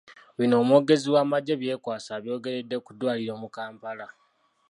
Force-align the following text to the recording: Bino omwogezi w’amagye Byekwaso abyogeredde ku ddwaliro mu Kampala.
Bino 0.37 0.55
omwogezi 0.61 1.07
w’amagye 1.15 1.53
Byekwaso 1.61 2.09
abyogeredde 2.17 2.77
ku 2.85 2.89
ddwaliro 2.95 3.35
mu 3.43 3.49
Kampala. 3.55 4.07